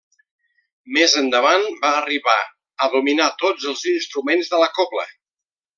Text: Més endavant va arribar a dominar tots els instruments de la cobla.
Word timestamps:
Més 0.97 1.13
endavant 1.21 1.67
va 1.83 1.93
arribar 1.99 2.37
a 2.87 2.91
dominar 2.97 3.31
tots 3.45 3.69
els 3.75 3.87
instruments 3.97 4.55
de 4.55 4.67
la 4.67 4.71
cobla. 4.81 5.05